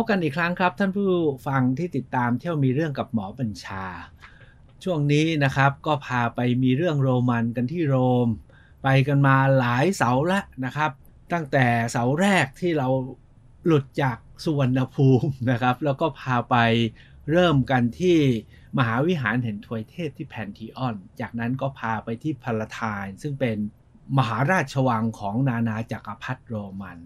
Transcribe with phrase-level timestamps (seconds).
[0.00, 1.08] บกันอีกครั้งครับ ท่านผู้
[1.46, 3.86] ฟังที่ติดตามเที่ยวมีเรื่องกับหมอบัญชา
[4.84, 7.96] ช่วงนี้นะครับก็พาไปมีเรื่องโรมันกันที่โร
[8.26, 8.28] ม
[8.82, 10.90] ไปกันมาหลายเสาล้วนะครับ
[11.32, 12.88] ตั้งแต่เสาแรกที่เรา
[13.66, 16.56] หลุดจากสุวรรณภูมินะครับ แล้วก็พาไป
[17.30, 18.18] เริ่มกันที่
[18.78, 23.56] มหาวิหารเห็นทวยเทพที่แพนทีออน จากนั้นก็พาไปที่พาลาทายซึ่งเป็น
[24.18, 26.98] มหาราชวังของนานาจักรพรรดิโรมัน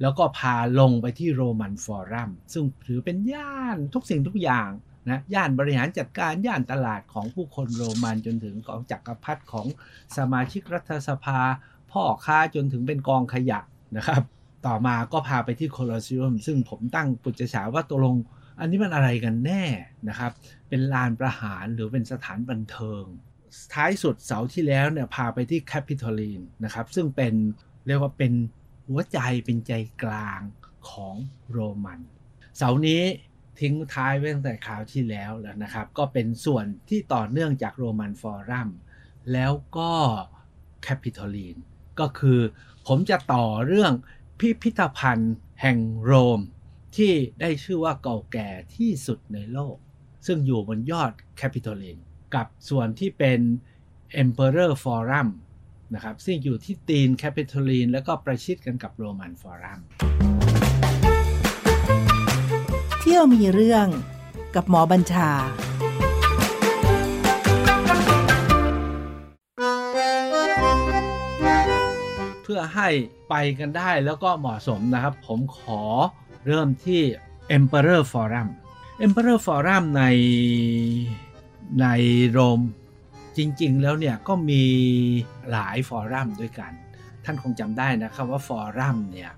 [0.00, 4.70] แล้วก็พาลงไปที่โรมันฟอรัมซึ่งถือเป็นย่านทุกสิ่งทุกอย่าง
[5.10, 9.66] นะย่านบริหารจัดการย่านตลาดของผู้คนโรมันจนถึงของจักรพรรดิของ
[10.16, 11.40] สมาชิกรัฐสภา
[11.90, 13.60] พ่อค้าจนถึงเป็นกองขยะ
[13.96, 14.22] นะครับ
[14.66, 18.16] ต่อมาก็พาไปที่โคลอสเซียมซึ่งผมตั้งปุจฉาว่าตกลง
[18.60, 19.64] อันนี้มันอะไรกันแน่
[20.08, 20.32] นะครับ
[20.68, 23.04] เป็นลานประหารหรือเป็นสถานบันเทิง
[23.74, 27.34] ท้ายสุดเสาร์ที่แล้วเนี่ยพาไปที่แคปิตอลีนนะครับ ซึ่งเป็น
[27.86, 28.32] เรียกว่าเป็น
[28.88, 30.40] หัวใจเป็นใจกลาง
[30.90, 31.14] ของ
[31.52, 32.00] โรมัน
[32.56, 33.02] เสาร์นี้
[33.60, 38.68] ทิ้งท้ายไว้ตั้งแต่คราวที่แล้วแล้วนะครับ ก็เป็นส่วนที่ต่อเนื่องจากโรมันฟอรัม
[39.32, 39.92] แล้วก็
[40.82, 41.56] แคปิตอลีน
[42.00, 42.40] ก็คือ
[42.86, 43.92] ผมจะต่อเรื่อง
[44.38, 46.40] พิพิธภัณฑ์แห่งโรม
[46.96, 49.76] ที่ได้ชื่อว่าเก่าแก่ที่สุดในโลก
[50.26, 51.98] ซึ่งอยู่บนยอดแคปิตอลีน
[52.34, 53.40] กับส่วนที่เป็น
[54.22, 55.28] Emperor Forum
[55.94, 59.80] นะครับซึ่งอยู่ที่ตีนแคปิตอลีน แล้วก็ประชิดกันกับโรมันฟอรัม
[63.00, 63.86] เที่ยวมีเรื่อง
[64.54, 65.30] กับหมอบัญชา
[72.42, 72.88] เพื่อให้
[73.28, 75.82] ไปกันได้แล้วก็เหมาะสมนะครับ ผมขอ
[76.46, 77.02] เริ่มที่
[77.56, 78.48] Emperor Forum
[79.06, 80.02] Emperor Forum ใน
[81.80, 81.86] ใน
[82.30, 82.60] โรม
[83.36, 84.64] จริงๆ แล้วเนี่ยก็มี
[85.50, 86.72] หลายฟอรัมด้วยกัน
[87.24, 89.32] ท่านคงจำได้นะครับว่าฟอรัมเนี่ย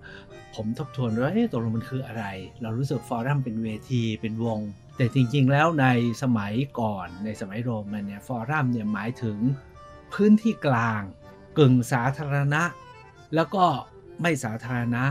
[0.55, 2.25] ผมทบทวนว่าเอ๊ะตกลงมันคืออะไร
[2.63, 4.61] เรารู้สึกฟอรัมเป็นเวทีเป็นวง
[4.97, 5.87] แต่จริงๆ แล้วใน
[6.23, 9.39] สมัยก่อนในสมัยโรมันเนี่ยฟอรัมเนี่ยหมายถึง
[10.15, 11.03] พื้นที่กลาง
[11.59, 12.63] กึ่งสาธารณะ
[13.35, 13.65] แล้วก็
[14.23, 15.05] ไม่สาธารณะ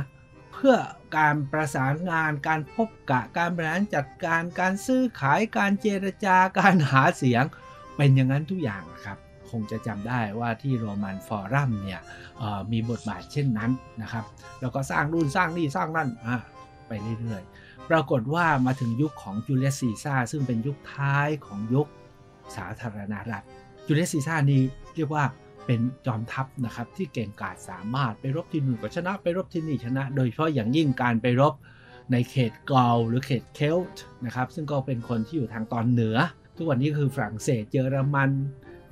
[0.53, 0.77] เพื่อ
[1.17, 7.43] การประสานงานการพบกะการบริหารจัดการการซื้อขายการเจรจาการหาเสียง
[7.97, 9.17] เป็นอย่างนั้นทุกอย่างครับ
[9.51, 12.01] คงจะจำได้ว่าที่โรมันฟอรัมเนี่ย
[12.71, 14.25] มีบทบาทเช่นนั้นนะครับ
[14.61, 16.09] แล้วก็สร้างรุ่นสร้างนี่สร้างนั่น
[16.87, 21.87] ไปเรื่อยๆ ปรากฏว่ามาถึงยุคของจูเลียสซีซ่าซึ่งเป็นยุคท้ายของยุค
[22.55, 23.45] สาธารณรัฐ
[23.85, 24.61] จูเลียสซีซ่านี้
[24.95, 25.23] เรียกว่า
[25.65, 31.53] เป็นจอมทัพนะครับที่เก่งกาจสามารถไปรบที่นู่นก็ชนะไปรบที่นี่ชนะ โดยเฉพาะอย่างยิ่งการไปรบ
[32.11, 36.17] ในเขตกอลหรือเขตเคลต์นะครับซึ่งก็เป็นคนที่อยู่ทางตอนเหนือ
[36.55, 38.31] ทุกวันนี้คือฝรั่งเศสเยอรมัน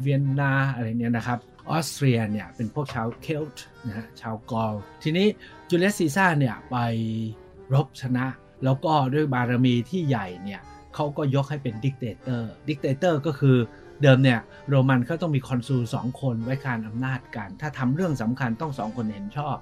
[0.01, 5.27] เวียนนาอะไรเนี่ยนะครับออสเตรียเนี่ยเป็นพวกชาวเคลต์นะฮะชาวกอลทีนี้
[5.69, 6.77] จูเลียสซีซ่าเนี่ยไป
[7.73, 8.25] รบชนะ
[8.63, 10.61] แล้วก็ด้วยบารมีที่ใหญ่เนี่ย
[10.95, 13.57] เขาก็ยกให้เป็น dictator dictator ก็คือ
[14.01, 19.57] เดิมเนี่ยโรมันเขาต้องมี consul สองคนไว้คานอำนาจกัน ถ้าทำเรื่องสำคัญต้องสองคนเห็นชอบ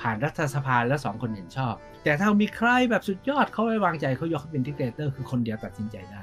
[0.00, 1.74] ผ่านรัฐสภาแล้วสองคนเห็นชอบ
[2.04, 6.22] แต่ถ้ามีใครแบบสุดยอดเขาไว้วางใจเขายกให้เป็น dictator คือคนเดียวตัดสินใจได้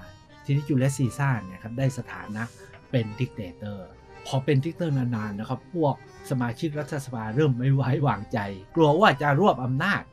[0.49, 2.43] ทีนี้จูเลียสซีซ่าเนี่ยครับได้สถานะ
[2.91, 3.87] เป็น dictator
[4.27, 5.95] พอเป็น dictator นานๆนะครับพวก
[6.29, 8.39] สมาชิกรัฐสภาเริ่มไม่ไว้วางใจ
[8.75, 10.03] กลัวว่าจะรวบอำนาจ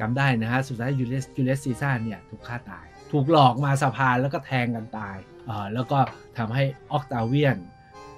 [0.00, 5.16] จำได้นะฮะสุดท้ายจูเลียสจูเลสซีซ่าเนี่ยถูกฆ่าตาย ถูกหลอกมาสภาแล้วก็แทงกันตาย
[5.46, 5.98] เอ่อแล้วก็
[6.38, 7.56] ทำให้ออกตาเวียน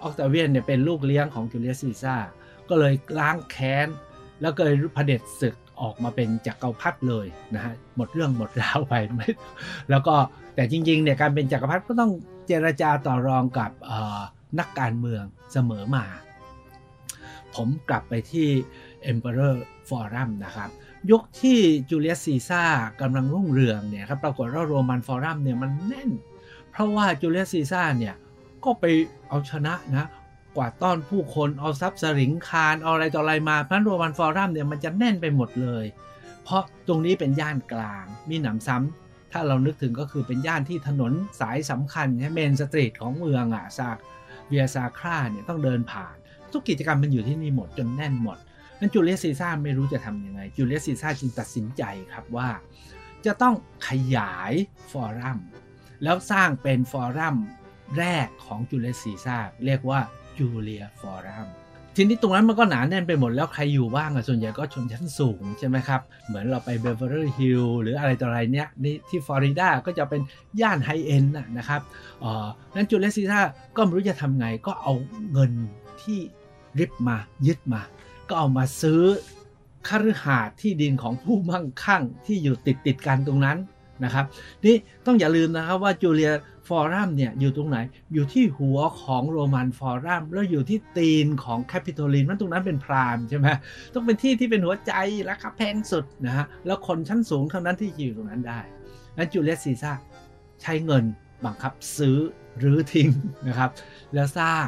[0.03, 2.17] ออกตาเวียนเนี่ยเป็นลูกเลี้ยงของจูเลสซีซ่า
[2.69, 3.89] ก็เลยล้างแค้น
[4.41, 10.15] แล้วก็เลยเผด็จศึก ออกมาเป็นจักรพรรดิเลยนะฮะหมดเรื่องหมดราวไปไแล้วก็
[10.55, 12.13] แต่จริงๆเนี่ยการเป็นจักรพรรดิก็ต้อง
[12.47, 13.71] เจรจาต่อรองกับ
[14.59, 16.05] นักการเมืองเสมอมา
[17.55, 18.49] ผมกลับไปที่
[19.13, 19.55] Emperor
[19.89, 20.71] Forum นะครับ
[21.11, 21.59] ยุคที่
[21.91, 22.63] จูเลียสซีซ่า
[23.01, 26.11] กำลังรุ่งเรืองเนี่ยครับปรากฏว่าโรมันฟอรัมเนี่ยมันแน่น
[26.71, 28.15] เพราะว่าจูเลียสซีซ่าเนี่ย
[28.65, 28.85] ก็ไป
[29.29, 30.07] เอาชนะนะ
[30.57, 35.85] กวาดต้อนผู้คน เอาทรัพย์ศฤงคารเอาอะไรต่ออะไรมาพันโรมันฟอรัมเนี่ยมันจะแน่นไปหมดเลย
[36.45, 43.97] เพราะตรงนี้เป็นย่านกลาง มิหนำซ้ำถ้าเรานึกถึงก็คือเป็นย่านที่ถนนสายสำคัญ main street ของเมืองอะซาก
[44.49, 46.15] เวียซาคราเนี่ยต้องเดินผ่าน
[46.53, 48.39] ทุกกิจกรรมมันอยู่ที่นี่หมดจนแน่นหมด
[48.79, 51.83] นั้นจูเลียสซีซ่าไม่รู้จะทำยังไงจูเลียสซีซ่าจึงตัดสินใจ
[52.13, 52.49] ครับว่า
[53.27, 53.55] จะต้อง
[53.89, 54.53] ขยาย
[54.93, 55.39] ฟอรัม
[56.03, 57.37] แล้วสร้างเป็นฟอรัม
[57.99, 60.01] แรกของจูเลียสซีซ่าเรียกว่า
[60.41, 61.49] จูเลียฟอรัม
[61.97, 70.21] ทีนี้ตรงนั้นมันก็หนาแน่นไปหมดแล้วใครอยู่บ้างอะส่วนใหญ่ก็ชนชั้นสูงใช่ไหมครับ เหมือนเราไป Beverly Hills หรืออะไรต่ออะไรเนี้ยนี่ที่ฟลอริดาก็จะเป็น
[70.61, 71.81] ย่าน high-end นะครับ
[72.25, 73.41] อ่อนั้นจูเลียสซีซ่า
[73.77, 74.93] ก็ไม่รู้จะทำไงก็เอา
[75.33, 75.53] เงิน
[76.03, 76.19] ที่
[76.79, 77.17] ริบมา
[77.47, 77.83] ยึดมา
[78.29, 79.03] ก็เอามาซื้อ
[79.89, 83.59] คฤหาสน์ที่ดินของผู้มั่งคั่งที่อยู่ติดติดกันตรงนั้น
[84.05, 84.25] นะครับ
[84.65, 84.77] นี่
[85.07, 86.33] ต้องอย่าลืมนะครับว่าจูเลีย
[86.71, 87.79] ฟอรัมเนี่ยอยู่ตรงไหน
[88.15, 93.47] อยู่ที่หัวของโรมันฟอรัมแล้วอยู่ที่ตีนของแคปิโตลินมันตรงนั้นเป็น prime ใช่ไหม
[93.95, 94.93] ต้องเป็นที่ที่เป็นหัวใจ
[95.31, 98.61] ราคาแพงสุดนะฮะแล้วคนชั้นสูงเท่านั้นที่อยู่ตรงนั้นได้
[99.17, 99.93] นั้นจูเลียสซีซ่า
[100.63, 101.05] ใช้เงิน
[101.45, 102.17] บังคับซื้อ
[102.59, 103.09] รื้อทิ้ง
[103.49, 103.71] นะครับ
[104.15, 104.67] แล้วสร้าง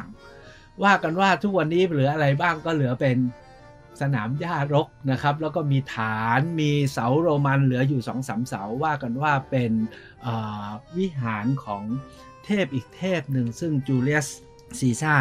[0.83, 3.17] ว่ากันว่าทุกวันนี้เหลืออะไรบ้างก็เหลือเป็น
[4.01, 9.71] สนามหญ้ารกนะครับ แล้วก็มีฐานมีเสาโรมันเหลืออยู่สองสามเสาว่ากันว่าเป็น
[10.97, 11.83] วิหารของ
[12.45, 14.27] เทพอีกเทพหนึ่งซึ่งจูเลียส
[14.79, 15.13] ซีซ่า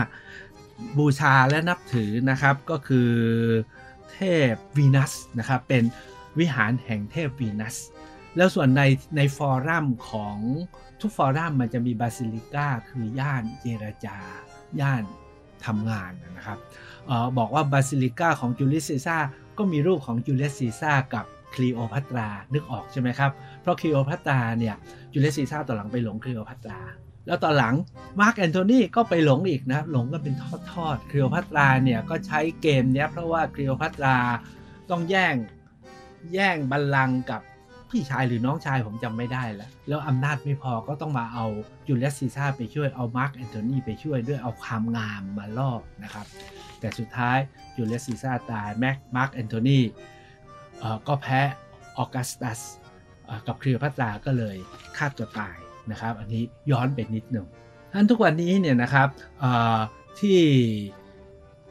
[0.98, 3.10] บูชาและนับถือนะครับก็คือ
[4.12, 4.18] เท
[4.52, 5.84] พวีนัสนะครับเป็น
[6.38, 7.76] วิหารแห่งเทพวีนัส
[8.36, 8.82] แล้วส่วนใน
[9.16, 10.36] ในฟอรัมของ
[11.00, 14.18] ทุกฟอรัมมันจะมีบาซิลิก้าคือย่านเจรจา
[14.80, 15.02] ย่าน
[15.66, 16.58] ทำงานนะครับ
[17.38, 19.16] บอกว่าบาซิลิก้าของจูเลียสซีซ่า
[19.58, 24.74] ก็มีรูปของจูเลียสซีซ่ากับคลีโอพัตรา นึกออกใช่ไหมครับ เพราะคลีโอพัตราเนี่ย
[25.12, 26.78] จูเลียสซีซ่าตอนหลังไปหลงคลีโอพัตรา
[27.26, 27.74] แล้วตอนหลัง
[28.20, 30.34] มาร์กแอนโทนีก็ไปหลงอีกนะ หลงกันเป็น
[30.72, 34.16] ทอดๆคลีโอพัตราเนี่ยก็ใช้เกมเนี้ยเพราะว่าคลีโอพัตรา
[34.90, 35.34] ต้องแย่ง
[36.34, 37.40] แย่งบัลลังก์กับ
[37.92, 41.46] พี่ชายหรือน้องชายผมจำไม่ได้แล้ว แล้วอำนาจไม่พอก็ต้องมาเอา
[41.86, 45.72] จูเลียสซีซ่าไปช่วยเอามาร์กแอนโทนีไปช่วยด้วยเอาความงามมาล่อ
[46.04, 46.26] นะครับ
[46.80, 47.38] แต่สุดท้าย
[47.76, 49.80] จูเลียสซีซ่าตายแม็กมาร์กแอนโทนี
[51.08, 51.40] ก็แพ้
[51.98, 52.60] ออกัสตัส
[53.46, 54.56] กับคลีโอพัตราก็เลย
[54.96, 55.56] ฆ่าตัวตาย
[55.90, 57.46] นะครับ อันนี้ย้อนไปนิดหนึ่ง
[57.92, 59.08] ท่านทุกวันนี้เนี่ยนะครับ
[60.20, 60.40] ที่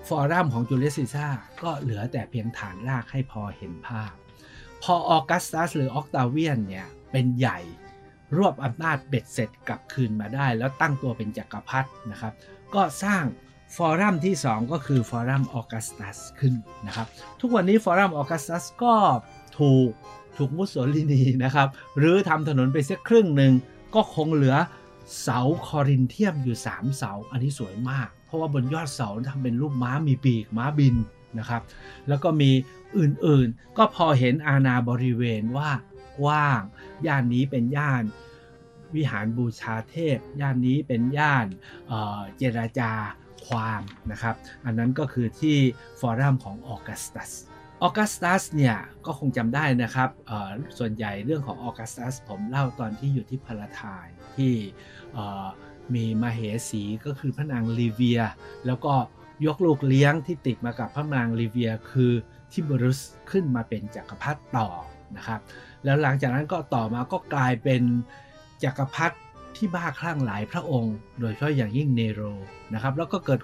[0.07, 1.27] ฟอรัมของจูเลียสซีซ่า
[1.63, 4.11] ก็เหลือแต่เพียงฐานรากให้พอเห็นภาพ
[4.83, 7.59] พอออกัสตัสหรือออกตาเวียนเนี่ยเป็นใหญ่
[8.37, 12.33] รวบอำนาจเบ็ดเสร็จกลับคืนมาได้ แล้วตั้งตัวเป็นจักรพรรดินะครับ
[12.73, 13.23] ก็สร้าง
[13.75, 16.53] ฟอรัมที่ 2 ก็คือฟอรัมออกัสตัสขึ้น
[16.87, 17.07] นะครับ
[17.41, 18.95] ทุกวันนี้ฟอรัมออกัสตัสก็
[19.59, 19.91] ถูก
[20.37, 21.67] ถูกมุสโสลินีนะครับ
[21.97, 23.53] หรือทำถนนไปเสียครึ่งหนึ่ง
[23.95, 24.57] ก็คงเหลือ
[25.21, 30.95] เสาคอรินเทียมอยู่ 3 เสา อันนี้สวยมาก เพราะว่าบนยอดเสาทำเป็นรูปม้ามีปีกม้าบิน
[31.39, 31.61] นะครับ
[32.07, 32.51] แล้วก็มี
[32.97, 35.71] อื่นๆ ก็พอเห็นอาณาบริเวณว่า
[36.19, 36.61] กว้าง
[37.07, 38.03] ย่านนี้เป็นย่าน
[38.95, 41.45] วิหารบูชาเทพ ย่านนี้เป็นย่าน
[41.87, 42.91] เเจรจา
[43.47, 43.81] ความ
[44.11, 44.35] นะครับ
[44.65, 45.57] อันนั้นก็คือที่
[45.99, 47.31] ฟอรัมของออกัสตัส
[47.83, 48.75] ออกัสตัสเนี่ย
[49.05, 50.09] ก็คงจำได้นะครับ
[50.77, 54.53] ส่วนใหญ่เรื่องของออกัสตัสผมเล่าตอนที่อยู่ที่พาราทายที่
[55.95, 56.39] มีมาเห
[56.69, 58.21] สีก็คือพระนางลีเวีย
[58.65, 58.93] แล้วก็
[59.45, 62.11] ยกลูกเลี้ยงที่ติดมากับพระนางลีเวียคือ
[62.51, 62.99] ทิบรุส
[63.31, 64.67] ขึ้นมาเป็นจักรพรรดิต่อ
[65.17, 65.39] นะครับ
[65.83, 67.81] แล้วหลังจากนั้นก็ต่อมาก็กลายเป็น
[68.63, 69.17] จักรพรรดิ
[69.55, 72.21] ที่บ้าคลั่งหลายพระองค์ โดยเฉพาะอย่างยิ่งเนโร
[72.73, 73.39] นะครับแล้วก็เกิด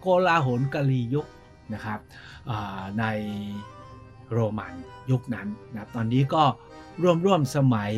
[0.00, 1.26] โกลาหลกาลียุค
[1.74, 2.00] นะครับ
[2.98, 3.04] ใน
[4.32, 4.74] โรมัน
[5.10, 6.42] ยุคนั้นนะตอนนี้ก็
[7.02, 7.92] ร่วมร่วมสมัย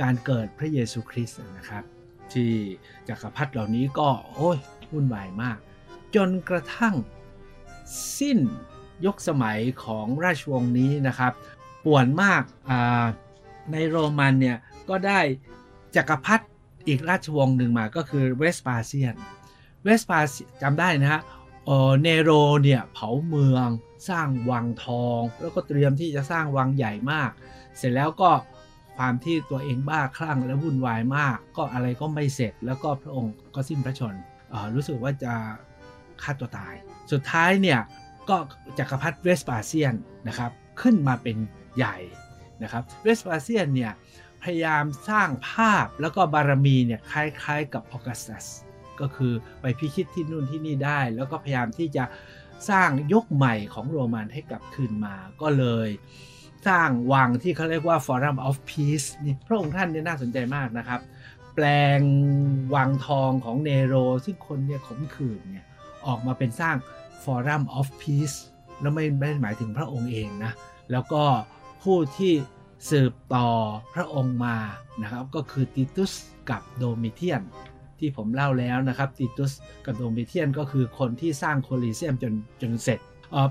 [0.00, 1.84] การเกิดพระเยซูคริสต์นะครับ
[2.32, 2.50] ที่
[3.08, 4.58] จักรพรรดิเหล่านี้ก็โอ้ย
[4.92, 5.58] วุ่นวายมาก
[6.14, 6.94] จนกระทั่ง
[8.18, 8.38] สิ้น
[9.04, 11.32] ยุคสมัยของราชวงศ์นี้นะครับ
[11.84, 12.42] ป่วนมาก
[13.72, 14.58] ในโรมันเนี่ย
[14.88, 15.20] ก็ได้
[15.96, 16.44] จักรพรรดิ
[16.88, 19.14] อีกราชวงศ์หนึ่งมาก็คือเวสปาเซียน
[19.84, 20.20] เวสปา
[20.62, 21.22] จำได้นะฮะ
[22.02, 22.30] เนโร
[22.62, 23.68] เนี่ยเผาเมือง
[24.08, 27.30] สร้างวังทอง แล้วก็เตรียมที่จะสร้างวังใหญ่มาก
[27.76, 28.30] เสร็จแล้วก็
[28.96, 34.14] ความที่ตัวเองบ้าคลั่งและวุ่นวายมาก ก็อะไรก็ไม่เสร็จแล้วก็พระองค์ก็สิ้นพระชน
[34.74, 35.34] รู้สึกว่าจะ
[36.22, 36.74] ฆ่าตัวตาย
[37.12, 37.80] สุดท้ายเนี่ย
[38.28, 38.36] ก็
[38.78, 39.94] จักรพรรดิเวสปาเซียน
[40.28, 41.36] นะครับขึ้นมาเป็น
[41.76, 41.96] ใหญ่
[42.62, 43.92] นะครับเวสปาเซียนเนี่ย
[44.42, 48.46] พยายามสร้างภาพแล้วก็บารมีเนี่ยคล้ายๆกับออกัสตัส
[49.00, 52.04] ก็คือไปพิชิตที่นู่นที่นี่ได้ แล้วก็พยายามที่จะ
[52.70, 55.88] สร้างยกใหม่ของโรมันให้กลับคืนมาก็เลย
[56.68, 61.00] สร้างวังที่เขาเรียกว่า Forum of Peace นี่พระองค์ท่านเนี่ยน่าสนใจมากนะครับ
[61.54, 61.66] แปล
[61.98, 62.00] ง
[62.74, 63.94] วังทองของเนโร
[64.24, 65.64] ซึ่งคนเนี่ยขมขื่นเนี่ย
[66.08, 66.76] ออกมาเป็นสร้าง
[67.22, 68.36] Forum of Peace
[68.80, 70.52] แล้วไม่ไม่หมายถึงพระองค์เองนะ
[70.92, 71.22] แล้วก็
[71.82, 72.32] ผู้ที่
[72.90, 73.48] สืบต่อ
[73.94, 74.56] พระองค์มา
[75.02, 76.12] นะครับ ก็คือติตุส
[76.50, 77.42] กับโดมิเทียน
[77.98, 79.52] ที่ผมเล่าแล้วนะครับติตุส
[79.84, 82.98] กับโดมิเทียนก็คือคนที่สร้างโคลิเซียมจนจนเสร็จ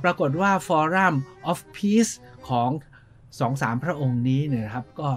[0.04, 1.16] ปรากฏว่า Forum
[1.52, 2.14] of Peace
[2.50, 2.70] ของ
[3.40, 5.10] สองสามพระองค์นี้เนี่ยนะครับก็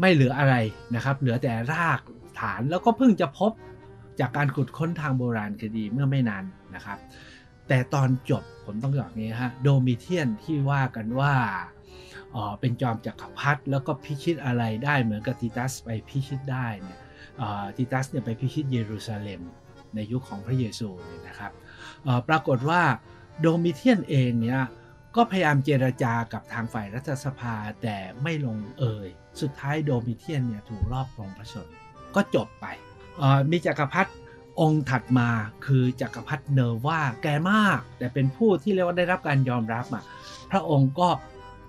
[0.00, 0.54] ไม่เหลืออะไร
[0.94, 2.00] นะครับ เหลือแต่ราก
[2.40, 3.52] ฐานแล้วก็เพิ่งจะพบ
[4.20, 6.44] จากการขุดค้นทางโบราณคดีเมื่อไม่นาน
[6.74, 6.98] นะครับ
[7.68, 11.34] แต่ตอนจบผมต้องบอกนี้ฮะโดมิเทียนที่ว่ากันว่า
[12.34, 16.98] ออเป็นจอมจักรพรรดิแล้วก็พิชิตอะไรได้เหมือนกับติตัสไปพิชิตได้เนี่ย
[17.76, 19.42] ติตัสเนี่ยไปพิชิตเยรูซาเล็ม
[19.94, 21.52] ในยุคของพระเยซูเนี่ยนะครับ
[22.28, 22.82] ปรากฏว่า
[23.40, 24.62] โดมิเทียนเองเนี่ย
[25.16, 29.08] ก็พยายามเจรจากับทางฝ่ายรัฐสภาแต่ไม่ลงเอย
[29.40, 31.68] สุดท้ายโดมิเทียนเนี่ยถูกลอบปลงพระชนม์
[32.14, 32.66] ก็จบไป
[33.50, 34.12] มีจักรพรรดิ
[34.60, 35.28] องค์ถัดมา
[35.66, 40.04] คือจักรพรรดิเนอร์วาแก่มาก แต่เป็นผู้ที่เรียกว่าได้รับการยอมรับอะ
[40.50, 41.08] พระองค์ก็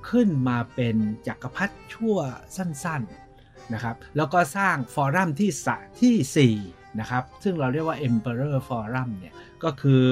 [0.10, 0.96] ขึ้นมาเป็น
[1.28, 2.18] จักรพรรดิชั่ว
[2.56, 5.68] สั้นๆนะครับ แล้วก็สร้างฟอรัมที่ส
[6.02, 10.06] ที่4นะครับ ซึ่งเราเรียกว่า Emperor Forum เนี่ย ก็คือ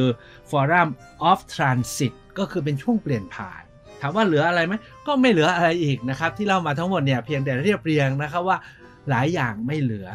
[0.51, 0.89] Forum
[1.29, 3.63] of Transit ก็คือเป็นช่วงเปลี่ยนผ่าน
[4.01, 4.73] ถามว่าเหลืออะไรไหม
[5.07, 8.57] ก็ไม่เหลืออะไรอีกนะครับ ที่เล่ามาทั้งหมดเนี่ย เพียงแต่เรียบเรียงนะครับว่า
[9.09, 10.07] หลายอย่างไม่เหลือ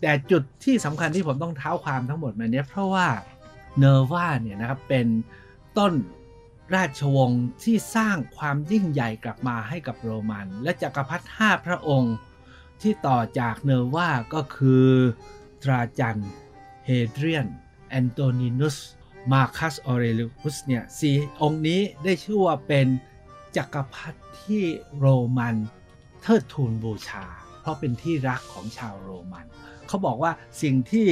[0.00, 3.08] แต่จุดที่สำคัญที่ผมต้องเท้าความทั้งหมดมาเนี้ยเพราะว่า
[3.78, 5.06] เนอร์วาเนี่ยนะครับเป็น
[5.78, 5.92] ต้น
[6.74, 12.14] ราชวงศ์ที่สร้างความยิ่งใหญ่กลับมาให้กับโรมัน และจักรพรรดิห้าพระองค์
[12.80, 14.86] ที่ต่อจากเนอร์วาก็คือ
[15.62, 16.20] ตราจัน
[16.86, 17.48] เฮเดรียน
[17.88, 18.76] แอนโตนินุส
[19.32, 22.86] มาคัสออเรลิอุสเนี่ยสี่องค์นี้ได้ชื่อว่าเป็น
[23.56, 24.62] จักรพรรดิที่
[24.98, 25.06] โร
[25.38, 25.56] มัน
[26.22, 27.24] เทิดทูนบูชา
[27.60, 29.46] เพราะเป็นที่รักของชาวโรมัน
[29.90, 30.32] เขาบอกว่า
[30.62, 31.06] สิ่งที่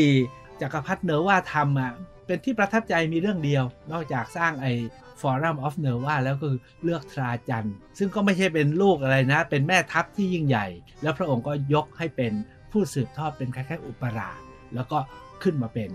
[0.60, 1.92] จักรพรรดิเนอร์วาทำอะ
[2.26, 4.72] เป็นที่ประทับใจมีเรื่องเดียว นอกจากสร้างไอ้
[5.20, 7.68] Forum of Nerva แล้วก็คือเลือกทราจัน
[7.98, 10.66] ซึ่งก็ไม่ใช่เป็นลูกอะไรนะ เป็นแม่ทัพที่ยิ่งใหญ่
[11.02, 12.32] แล้วพระองค์ก็ยกให้เป็น
[12.72, 14.38] ผู้สืบทอดเป็นคล้ายๆอุปราช
[14.74, 14.98] แล้วก็
[15.42, 15.90] ขึ้นมาเป็น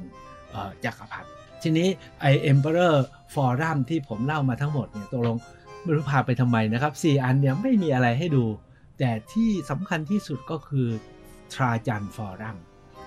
[0.86, 1.28] จักรพรรดิ
[1.62, 1.88] ทีนี้
[2.22, 5.38] ไอ้ Emperor Forum ที่ผมเล่ามาทั้งหมดเนี่ยตกลง
[5.84, 8.46] ไม่รู้พาไปทำไมนะครับ 4 อันเนี่ยไม่มีอะไรให้ดู
[9.00, 10.88] แต่ที่สำคัญที่สุดก็คือ
[11.54, 12.58] ทราจัน Forum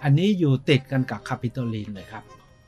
[0.02, 2.24] อันนี้อยู่ติดกันกับคาปิโตลินเลยครับ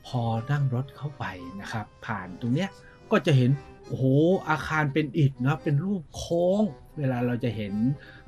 [0.07, 0.21] พอ
[0.51, 1.25] นั่งรถเข้าไป
[1.61, 2.69] นะครับ ผ่านตรงเนี้ย
[3.11, 3.51] ก็จะเห็น
[3.87, 4.05] โอ้โห
[4.49, 6.61] อาคารเป็นอิฐนะเป็นรูปโค้ง
[6.97, 7.73] เวลาเราจะเห็น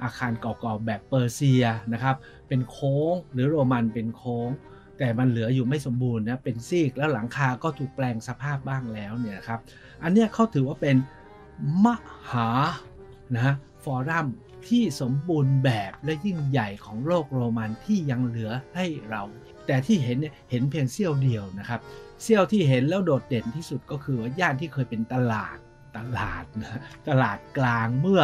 [0.04, 2.16] อาคารเก่าๆแบบเปอร์เซียนะครับ
[2.48, 4.50] เป็นโค้งหรือโรมันเป็นโค้ง
[4.98, 9.60] แต่มันเหลืออยู่ไม่สมบูรณ์นะเป็นซีกแล้วหลังคาก็ถูกแปลงสภาพบ้างแล้วเนี่ยครับ
[10.04, 10.96] อันนี้เขาถือว่าเป็น
[11.86, 11.88] ม
[12.32, 12.50] หา
[13.36, 14.28] นะฟอรัม
[14.70, 19.22] ที่สมบูรณ์แบบและยิ่งใหญ่ของโลกโรมันที่ยังเหลือให้เรา
[19.68, 21.80] แต่ที่เห็นเนี่ยเห็นเพียงเสี้ยวเดียวนะครับ
[22.24, 25.58] เสี้ยวที่เห็นแล้วโดดเด่นที่สุดก็คือว่าย่านที่เคยเป็นตลาด
[25.98, 28.22] ตลาดนะตลาดกลางเมื่อ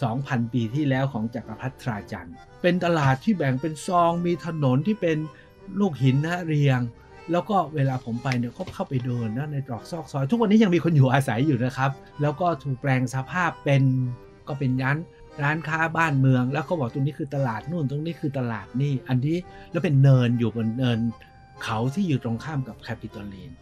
[0.00, 2.30] 2,000 ปีที่แล้วของจักรพรรดิทราจัน
[2.62, 5.18] เป็นตลาดที่แบ่งเป็นซองมีถนนที่เป็น
[5.80, 6.80] ลูกหินนะเรียง
[7.32, 11.90] แล้วก็เวลาผมไปเนี่ยก็เข้าไปเดินนะในตรอกซอกซอย ทุกวันนี้ยังมีคนอยู่อาศัยอยู่นะครับ
[12.20, 13.82] แล้วก็ถูกแปลงสภาพเป็น
[14.48, 14.98] ก็เป็นยัน
[15.42, 19.36] ร้านค้าบ้านเมือง แล้วเขาบอกตรงนี้คือตลาดนู่นตรงนี้คือตลาดนี่ อันนี้
[19.70, 20.98] แล้วเป็นเนินอยู่บนเนิน
[21.62, 23.52] เขาที่อยู่ตรงข้ามกับแคปิตอลีน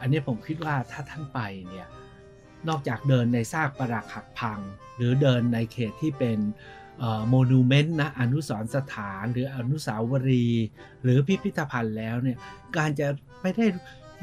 [0.00, 1.88] อันนี้ผมคิดว่าถ้าท่านไปเนี่ย
[2.68, 4.60] นอกจากเดินในซากปรักหักพัง
[4.96, 6.38] หรือเดินในเขตที่เป็น
[7.28, 10.66] monument นะอนุสรสถานหรืออนุสาวรีย์
[11.02, 12.38] หรือพิพิธภัณฑ์แล้วเนี่ย
[12.76, 13.08] การจะ
[13.42, 13.66] ไม่ได้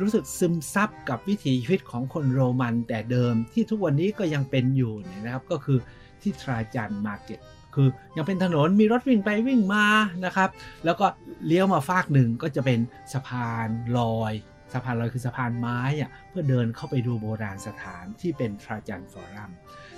[0.01, 5.79] รู้สึกซึมซับกับวิถีชีวิตของคนโรมันแต่เดิมที่ทุกวันนี้ก็ยังเป็นอยู่นะครับก็คือ
[6.23, 7.39] ที่ทราจัน Market
[7.75, 9.85] คือยังเป็นถนนมีรถวิ่งไปวิ่งมา
[10.25, 10.49] นะครับ
[10.85, 11.05] แล้วก็
[11.45, 12.79] เลี้ยวมาฟากหนึ่งก็จะเป็น
[13.13, 14.33] สะพานลอย
[14.73, 19.51] สะพานลอยคือสะพานไม้อะเพื่อเดินเข้าไปดูโบราณสถานที่เป็นทราจันฟอรัม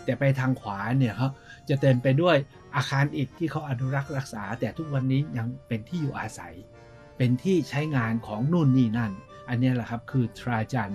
[0.03, 1.31] แต่ไปทางขวาเนี่ยครับ
[1.69, 2.35] จะเต็มไปด้วย
[2.75, 6.53] อาคารอิฐที่เขาอนุรักษ์รักษา แต่ทุกวันนี้ยังเป็นที่อยู่อาศัย
[7.17, 9.11] เป็นที่ใช้งานของนู่นนี่นั่น
[9.49, 10.91] อันนี้แหละครับคือทราจัน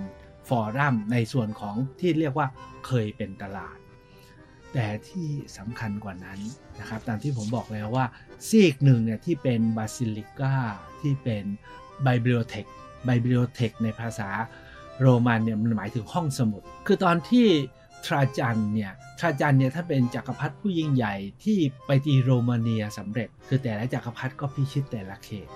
[0.49, 2.47] ฟอรัมในส่วนของที่เรียกว่า
[2.85, 3.77] เคยเป็นตลาด
[4.73, 6.39] แต่ที่สำคัญกว่านั้น
[6.79, 8.05] นะครับตามที่ผมบอกแล้วว่า
[8.47, 10.55] ซีกหนึ่งเนี่ยที่เป็น basilica
[11.01, 11.43] ที่เป็น
[12.03, 12.65] bibliothec
[13.05, 14.29] bibliothec ในภาษา
[15.01, 17.47] โรมันเนี่ยมันหมายถึงห้องสมุด คือตอนที่
[18.05, 25.49] ทราจันเนี่ยทราจันเนี่ยถ้าเป็นจักรพรรดิผู้ยิ่งใหญ่ที่ไปตีโรมาเนียสำเร็จ คือแต่ละจักรพรรดิก็พิชิตแต่ละเขต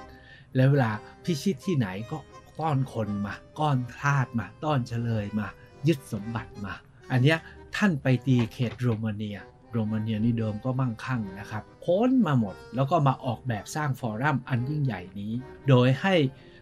[0.56, 0.92] แล้วเวลา
[1.24, 2.18] พิชิตที่ไหนก็
[2.60, 5.48] ต้อนคนมาก้อนทาสมา ต้อนเฉลยมา
[5.88, 6.74] ยึดสมบัติมา
[7.12, 7.38] อันเนี้ย
[7.76, 9.38] ท่านไปตีเขตโรมาเนีย
[9.72, 15.32] โรมาเนียนี่เดิมก็มั่งคั่งนะครับพ้นมาหมดแล้วก็มาออกแบบสร้างฟอรัมอันยิ่งใหญ่นี้
[15.68, 16.14] โดยให้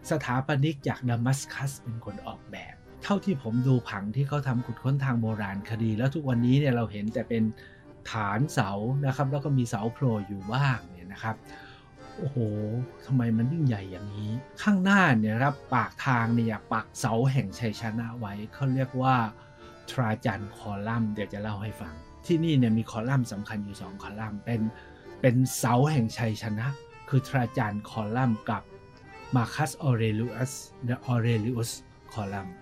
[0.10, 7.44] สถาปนิกจากดามัสกัสเป็นคนออกแบบ เท่าที่ผมดูผังที่เขาทำขุดค้นทางโบราณคดี แล้วทุกวันนี้เนี่ยเราเห็นแต่เป็น
[8.12, 8.72] ฐานเสา
[9.06, 11.36] นะครับ แล้วก็มีเสาโผล่อยู่บ้างเนี่ยนะครับ
[12.18, 12.38] โอ้โห
[13.06, 19.16] ทำไมมันยิ่งใหญ่อย่างนี้ ข้างหน้าเนี่ยครับ ปากทางเนี่ยปักเสาแห่งชัยชนะไว้ เขาเรียกว่า
[19.92, 21.94] ทราจันคอลัมน์เดี๋ยวจะเล่าให้ฟัง
[22.26, 24.62] ที่นี่เนี่ยมีคอลัมน์สำคัญอยู่2คอลัมน์เป็น
[25.22, 26.68] เป็นเสาแห่งชัยชนะ
[27.10, 28.64] คือทราจันคอลัมน์กับ
[29.36, 30.54] มาคัสออเรลิอุส
[30.86, 31.72] เดออเรลิอุส
[32.14, 32.56] คอลัมน์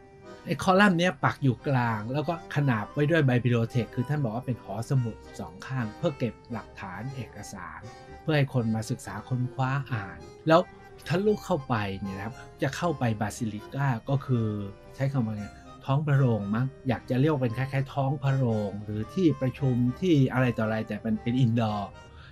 [0.45, 7.79] ไอ้คอลัมน์นี้ปักอยู่กลาง แล้วก็ขนาบไว้ด้วย bibliothec คือท่านบอกว่าเป็นหอสมุดสองข้าง เพื่อเก็บหลักฐานเอกสาร
[8.21, 10.61] เพื่อให้คนมาศึกษาค้นคว้าอ่าน แล้ว
[11.07, 14.47] ทะลุเข้าไปเนี่ยนะครับจะเข้าไป basilica ก็คือ
[14.95, 15.45] ใช้คำว่าไง
[15.85, 21.89] ท้องพระโรงมั้งอยากจะเรียกเป็นคล้ายๆ ท้องพระโรง หรือที่ประชุมที่อะไรต่ออะไรแต่มันเป็น indoor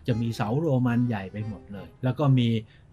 [0.07, 2.47] จะมีเสาโรมันใหญ่ไปหมดเลย แล้วก็มี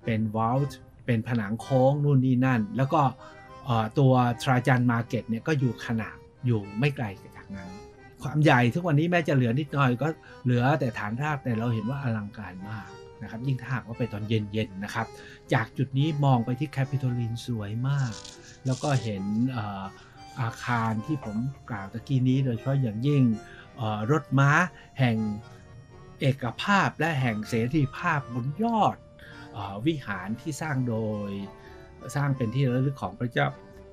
[0.05, 3.01] เป็น vault เป็นผนังโค้งนู่นนี่นั่น แล้วก็
[3.99, 7.71] ตัวทราจัน Market เนี่ยก็อยู่ขนาดอยู่ไม่ไกลจากนั้น
[8.23, 10.09] ความใหญ่ทุกวันนี้แม้จะเหลือนิดหน่อยก็
[10.45, 12.89] เหลือแต่ฐานรากแต่เราเห็นว่าอลังการมาก
[13.23, 15.07] นะครับยิ่งถ้าหากว่าไปตอนเย็นๆนะครับ
[15.53, 18.13] จากจุดนี้มองไปที่แคปิโตลินสวยมาก
[18.67, 19.25] แล้วก็เห็น
[20.41, 21.37] อาคารที่ผม
[21.71, 23.23] กล่าวตะกี้นี้โดยเฉพาะอย่างยิ่ง
[24.13, 24.51] รถม้า
[24.99, 25.17] แห่ง
[26.21, 28.97] เอกภาพและแห่งเสรีภาพบนยอด
[29.57, 30.97] อวิหารที่สร้างโด
[31.29, 31.31] ย
[32.17, 33.47] สร้างเป็นที่ระลึกของพระเจ้า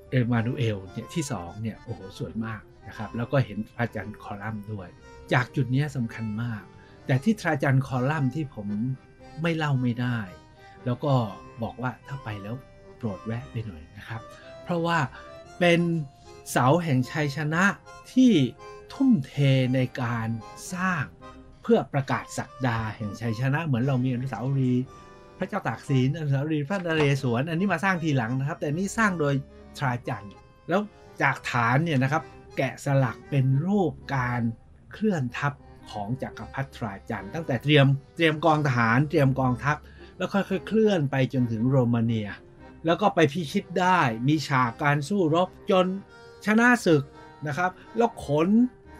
[0.10, 4.88] เอมานูเอลเนี่ยที่สองเนี่ยโอ้โหสวยมากนะครับแล้วก็เห็นพระจันทร์คอลัมน์ด้วย
[5.34, 6.64] จากจุดนี้สำคัญมาก
[7.06, 8.68] แต่ที่ทราจันทร์คอลัมน์ที่ผม
[9.42, 10.20] ไม่เล่าไม่ได้
[10.86, 11.14] แล้วก็
[11.64, 12.56] บอกว่าถ้าไปแล้ว
[12.98, 14.22] โปรดแวะไปหน่อยนะครับ
[14.64, 14.98] เพราะว่า
[15.60, 15.80] เป็น
[16.52, 17.64] เสาแห่งชัยชนะ
[18.14, 18.34] ที่
[18.94, 19.34] ทุ่มเท
[19.76, 20.28] ในการ
[20.74, 21.04] สร้าง
[21.64, 24.84] เพื่อประกาศสักดาแห่งชัยชนะ เหมือนเรามีอนุสาวรีย์
[25.38, 29.34] พระเจ้าตากสินอนุสาวรีย์พระนเรศวรอันนี้มาสร้างทีหลังนะครับ แต่นี่สร้างโดย
[29.78, 30.28] ทราจัน
[30.70, 30.82] แล้ว
[31.22, 32.24] จากฐานเนี่ยนะครับ
[32.58, 34.42] แกะสลักเป็นรูปการ
[34.94, 35.54] เคลื่อนทัพ
[35.92, 37.86] ของจักรพรรดิทราจันตั้งแต่เตรียม
[38.16, 39.78] เตรียมกองทหารเตรียมกองทัพ
[40.18, 42.30] แล้วค่อยๆเคลื่อนไปจนถึงโรมาเนีย
[42.86, 45.86] แล้วก็ไปพิชิตได้มีฉากการสู้รบจน
[46.46, 47.04] ชนะศึก
[47.48, 48.48] นะครับ แล้วขน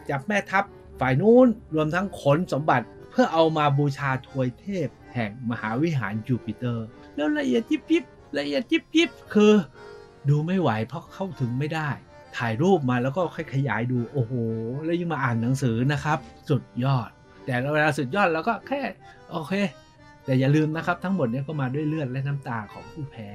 [0.10, 0.64] จากแม่ทัพ
[1.00, 6.86] ฝ่ายนู้นรวมทั้งขนสมบัติเพื่อเอามาบูชาทวยเทพ แห่งมหาวิหารจูปิเตอร์
[7.16, 8.04] แล้วละเอียดยิบยิบ
[8.38, 9.54] ละเอียดยิบยิบคือ
[10.30, 11.90] ดูไม่ไหวเพราะเข้าถึงไม่ได้
[12.38, 14.34] ถ่ายรูปมาแล้วก็ค่อยขยายดูโอ้โห
[14.86, 16.18] แล้วยังมาอ่านหนังสือนะครับ
[16.50, 17.10] สุดยอด
[17.46, 18.82] แต่เวลาสุดยอดแล้วก็แค่
[19.32, 19.54] โอเค
[20.26, 23.30] แต่อย่าลืมนะครับ ทั้งหมดนี้ก็มาด้วยเลือดและน้ำตาของผู้แพ้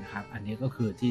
[0.00, 1.10] นะครับ อันนี้ก็คือที่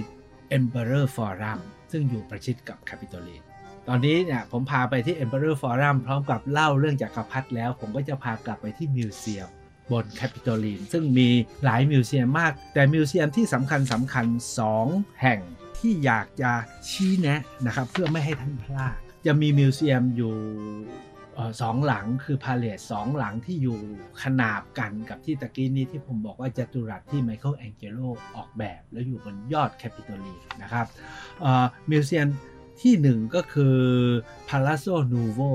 [0.58, 1.60] Emperor Forum
[1.92, 3.42] ซึ่งอยู่ประชิดกับ c a p i t o l i n
[3.88, 9.50] ตอนนี้เนี่ยผมพาไปที่ Emperor Forum พร้อมกับเล่าเรื่องจากักรพรรดิแล้ว ผมก็จะพากลับไปที่ museum
[9.92, 11.30] บนแคปิตอลีนซึ่งมี
[11.64, 14.26] หลาย museum มาก แต่ museum ที่สำคัญสำคัญ
[14.74, 15.40] 2 แห่ง
[15.78, 16.52] ที่อยากจะ
[16.90, 20.36] ชี้แนะนะครับ เพื่อไม่ให้ท่านพลาดจะมี museum อยู่
[21.62, 23.80] สองหลังคือ palace สองหลังที่อยู่
[24.24, 28.00] ขนาบกันกับที่ตะกี้นี้ที่ผมบอกว่าจัตุรัสที่ไมเคิลแองเจโล
[28.36, 30.86] ออกแบบ แล้วอยู่บนยอดแคปิตอลีนะครับ
[31.90, 32.28] มิวเซียม
[32.82, 33.78] ที่หนึ่งก็คือ
[34.50, 35.52] Palazzo Nuovo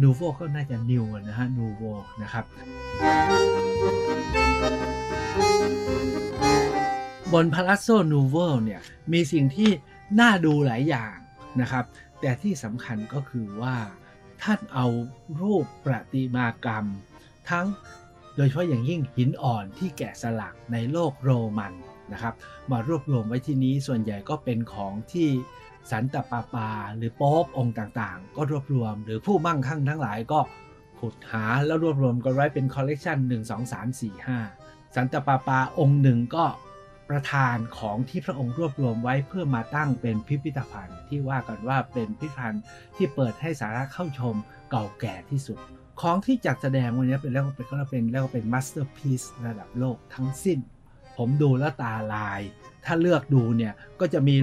[0.00, 2.44] Nuovo ก็น่าจะ New นะฮะ Nuovo นะครับ
[7.32, 8.80] บน Palazzo Nuovo เนี่ย
[9.12, 9.70] มีสิ่งที่
[10.20, 11.14] น่าดูหลายอย่าง
[11.60, 11.84] นะครับ
[12.20, 13.76] แต่ที่สำคัญก็คือว่า
[14.42, 14.86] ท่านเอา
[15.40, 16.84] รูปประติมากรรม
[17.50, 17.66] ทั้ง
[18.36, 21.72] โดยเฉพาะอย่างยิ่งหินอ่อนที่แกะสลักในโลกโรมัน
[22.12, 22.34] นะครับ
[22.70, 25.28] มารวบรวมไว้ที่นี้ส่วนใหญ่ก็เป็นของที่
[25.90, 30.40] สันตปาปา หรือโป๊ปองค์ต่างๆ ก็รวบรวม หรือผู้มั่งคั่งทั้งหลายก็
[30.98, 36.44] ขุดหาแล้วรวบรวมกันไว้เป็นคอลเลกชัน1 2 3 4 5 สันตปาปาองค์หนึ่งก็
[37.10, 42.62] ประธานของที่พระองค์รวบรวมไว้เพื่อมาตั้งเป็นพิพิธภัณฑ์ ที่ว่ากันว่าเป็นพิพิธภัณฑ์
[42.96, 44.34] ที่เปิดให้สาธารณะเข้าชม
[44.70, 45.58] เก่าแก่ที่สุด
[46.00, 50.58] ของที่จัดแสดงวันนี้เป็นแล้วเป็นก็เป็นแล้วเป็น masterpiece ระดับโลกทั้งสิ้น
[51.16, 52.40] ผมดูแล้วตาลาย
[52.84, 54.36] ถ้าเลือกดูเนี่ยก็จะมี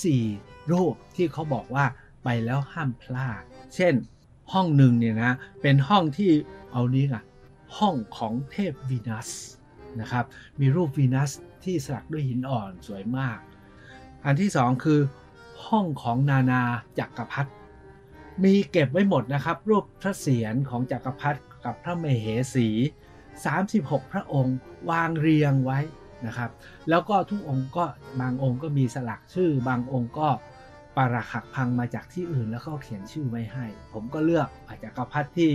[0.00, 1.84] 3-4 รูปที่เขาบอกว่า
[2.24, 3.42] ไปแล้วห้ามพลาด
[3.74, 3.94] เช่น
[4.52, 6.30] ห้องหนึ่งเนี่ยนะเป็นห้องที่
[6.72, 7.24] เอานี้อะ
[7.78, 9.28] ห้องของเทพวีนัส
[10.00, 10.24] นะครับ
[10.60, 11.30] มีรูปวีนัส
[11.64, 13.38] ที่สลักด้วยหินอ่อนสวยมาก
[14.24, 15.00] อันที่สองคือ
[15.66, 16.62] ห้องของนานา
[16.98, 17.50] จักรพรรดิ
[18.44, 22.68] มีเก็บไว้หมดนะครับ รูปพระเศียรของจักรพรรดิกับพระมเหสี
[23.40, 24.56] 36 พระองค์
[24.90, 25.78] วางเรียงไว้
[26.26, 26.50] นะครับ
[26.88, 27.84] แล้วก็ทุกองค์ก็
[28.20, 30.28] บางองค์ก็มีสลักชื่อ บางองค์ก็
[30.96, 35.50] ปาราขักพังมาจากที่อื่นแล้วก็เขียนชื่อไว้ให้ ผมก็เลือกอาจักรพรรดิที่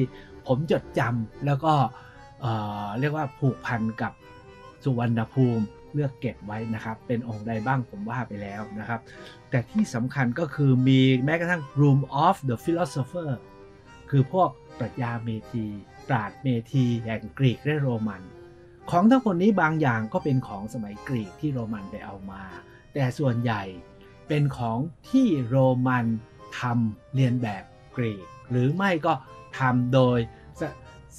[0.48, 1.74] ผมจดจำแล้วก็
[3.00, 4.14] เรียกว่าผูกพันกับ
[4.84, 9.00] สุวรรณภูมิ เลือกเก็บไว้นะครับ เป็นองค์ใดบ้างผมว่าไปแล้วนะครับ
[9.50, 13.32] แต่ที่สำคัญก็คือมีแม้กระทั่ง Room of the Philosopher
[14.10, 14.50] คือพวก
[14.80, 15.66] ปรัชญาเมธี
[16.08, 18.22] ปราดเมธีแห่งกรีกและโรมัน
[18.90, 22.44] ของทั้งหมดนี้บางอย่างก็เป็นของสมัยกรีกที่โรมันไปเอามา
[22.94, 23.64] แต่ส่วนใหญ่
[24.28, 24.78] เป็นของ
[25.10, 26.06] ที่โรมัน
[26.60, 27.64] ทำเรียนแบบ
[27.98, 29.14] กรีก หรือไม่ก็
[29.60, 30.20] ทำโดย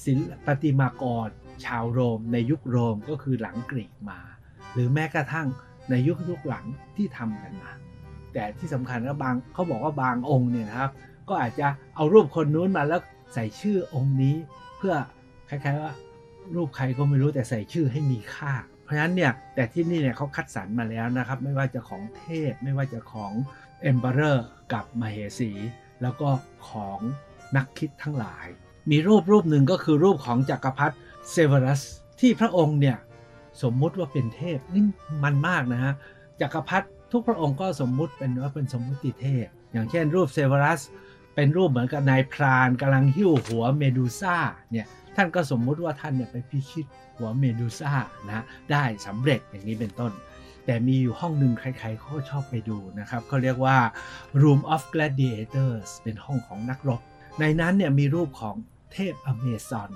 [0.05, 1.29] ศิลปฏิมากร
[1.65, 4.19] ชาวโรมในยุคโรมก็คือหลังกรีกมา
[4.73, 5.47] หรือแม้กระทั่ง
[5.89, 7.71] ในยุคยุคหลังที่ทำกันมา
[8.33, 10.91] แต่ที่สำคัญก็บางเขาบอกว่าบางองค์เนี่ยนะครับ
[11.29, 13.01] ก็อาจจะเอารูปคนนู้นมาแล้ว
[13.33, 14.35] ใส่ชื่อองค์นี้
[14.77, 14.95] เพื่อ
[15.49, 15.93] คล้ายๆว่า
[16.55, 18.53] รูปใครก็ไม่รู้แต่ใส่ชื่อให้มีค่า
[18.83, 23.33] เพราะฉะนั้นเนี่ยแต่ที่นี่เนี่ยเขาคัดสรรมาแล้วนะครับ ไม่ว่าจะของเทพ ไม่ว่าจะของ
[23.91, 24.37] Emperor
[24.73, 25.51] กับมเหสี
[26.01, 26.29] แล้วก็
[26.69, 26.99] ของ
[27.57, 28.47] นักคิดทั้งหลาย
[28.91, 30.95] มีรูปรูปหนึ่งก็คือรูปของจักรพรรดิ
[31.31, 31.81] เซเวรัส
[32.19, 32.97] ที่พระองค์เนี่ย
[33.61, 34.83] สมมุติว่าเป็นเทพนี่
[35.23, 35.93] มันมากนะฮะ
[36.41, 40.81] จักรพรรดิทุกพระองค์ก็สมมุติเป็นว่าเป็นสมมุติเทพ อย่างเช่นรูปเซเวรัส
[41.35, 44.37] เป็นรูปเหมือนกับนายพรานกำลังหิ้วหัวเมดูซ่า
[44.71, 46.85] เนี่ยท่านก็สมมุติว่าท่านเนี่ยไปพิชิต
[47.17, 47.91] หัวเมดูซ่า
[48.27, 50.11] นะได้สำเร็จอย่างนี้เป็นต้น
[50.65, 53.77] แต่มีอยู่ห้องหนึ่งใครๆเขาชอบไปดูนะครับเขาเรียกว่า
[54.41, 57.01] Room of Gladiators เป็นห้องของนักรบ
[57.39, 58.55] ในนั้นเนี่ยมีรูปของ
[58.93, 59.89] เทพอเมซอน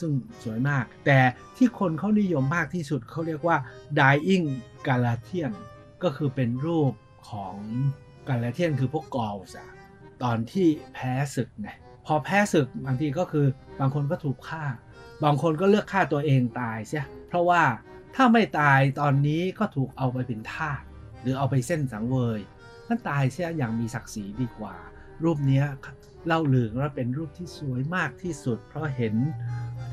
[0.00, 0.12] ซึ่ง
[0.44, 1.18] สวยมาก แต่
[1.56, 3.56] ที่คนเขานิยมมากที่สุดเขาเรียกว่า
[3.98, 4.46] Dying
[4.86, 5.52] Galatian
[6.02, 6.92] ก็คือเป็นรูป
[7.30, 7.56] ของ
[8.28, 9.70] กาลาเทียนคือพวกกอลส์อะ
[10.22, 11.68] ตอนที่แพ้ศึกไง
[12.06, 13.46] พอแพ้ศึกบางทีก็คือ
[13.80, 14.64] บางคนก็ถูกฆ่า
[15.24, 17.62] บางคนก็เลือกฆ่าตัวเองตายเสียเพราะว่า
[18.16, 20.80] ถ้าไม่ตายตอนนี้ก็ถูกเอาไปเป็นทาส
[21.20, 22.40] หรือเอาไปเส้นสังเวย
[22.88, 24.74] นั่นตายเสียอย่างมีศักดิ์ศรีดีกว่า
[25.24, 25.62] รูปนี้
[26.26, 29.14] เล่าลือว่าเป็นรูปที่สวยมากที่สุด เพราะเห็น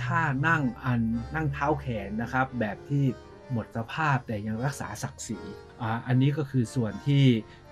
[0.07, 1.01] ท่านั่งอัน
[1.35, 3.03] นั่งเท้าแขนนะครับ แบบที่
[3.51, 5.39] หมดสภาพแต่ยังรักษาศักดิ์ศรี
[5.81, 7.25] อ่าอันนี้ก็คือส่วนที่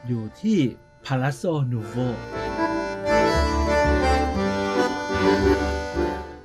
[0.08, 0.58] อยู่ที่
[1.06, 2.08] Palazzo Nuovo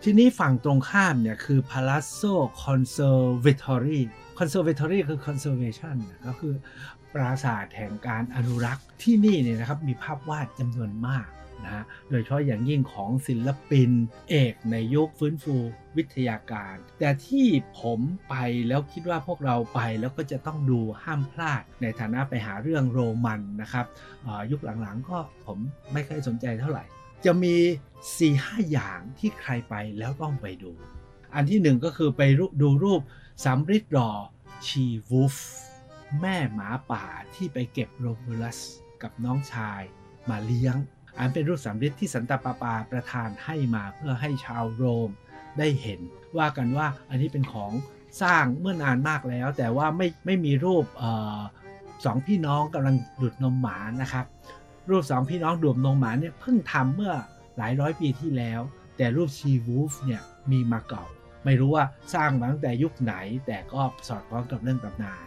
[0.02, 4.00] ทีนี้ฝั่งตรงข้ามเนี่ยคือ Palazzo Conservatory
[4.38, 6.54] Conservatory คือ conservation ก็คือ
[7.14, 11.26] ปราสาทแห่งการอนุรักษ์ที่นี่เนี่ยนะครับมีภาพวาดจำนวนมาก
[11.64, 13.90] นะโดยเฉพาะอย่างยิ่งของศิลปิน
[14.30, 15.56] เอกในยุคฟื้นฟู
[15.96, 17.46] วิทยาการ แต่ที่
[17.80, 18.34] ผมไป
[18.68, 23.86] แล้วคิดว่าพวกเราไปแล้วก็จะต้องดูห้ามพลาดในฐานะไปหาเรื่องโรมันนะครับ
[24.50, 25.58] ยุคหลังๆก็ผม
[25.92, 26.84] ไม่เคยสนใจเท่าไหร่
[27.24, 27.56] จะมี
[28.14, 30.72] 4-5 อย่างที่ใครไปแล้วต้องไปดู
[31.34, 32.22] อันที่หนึ่งก็คือไป
[32.62, 33.00] ดูรูป
[33.44, 34.10] สำริดรอ
[34.66, 35.36] ชีวูฟ
[36.20, 38.58] แม่หมาป่าที่ไปเก็บโรมูลัส
[39.02, 39.82] กับน้องชาย
[40.30, 40.76] มาเลี้ยง
[41.18, 45.10] อันเป็นรูปสำริดที่สันตะปาปาประทานให้มาเพื่อให้ชาวโรม
[45.58, 46.00] ได้เห็น
[46.38, 47.72] ว่ากันว่าอันนี้เป็นของ
[48.22, 51.04] สร้างเมื่อนานมากแล้ว แต่ว่าไม่ไม่มีรูปอ
[51.38, 51.40] อ
[52.04, 54.24] สองพี่น้องกำลังดูดนมหมานะครับ
[54.90, 57.12] รูปสองพี่น้องดูดนมหมาเนี่ยเพิ่งทำเมื่อ
[57.58, 58.60] หลายร้อยปีที่แล้ว
[58.96, 61.04] แต่รูปชีวูฟเนี่ยมีมาเก่า
[61.44, 63.14] ไม่รู้ว่าสร้างมาตั้งแต่ยุคไหน
[63.46, 65.24] แต่ก็สอดคล้องกับเรื่องตำนาน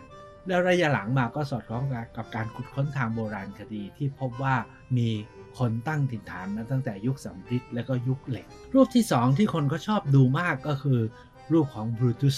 [0.47, 1.83] แล้วระยะหลังมาก็สอดคล้อง
[2.17, 4.55] กับการขุดค้นทางโบราณคดีที่พบว่า
[4.97, 5.09] มี
[5.57, 10.99] คนตั้งถิ่นฐานมาตั้งแต่ยุคสัมฤทธิ์และก็ยุคเหล็ก รูปที่สองที่คนก็ชอบดูมากก็คือ
[11.53, 12.37] รูปของบรูตุส